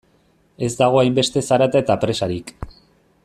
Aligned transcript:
Ez 0.67 0.71
dago 0.79 0.99
hainbeste 1.01 1.45
zarata 1.51 1.83
eta 1.85 1.99
presarik. 2.05 2.55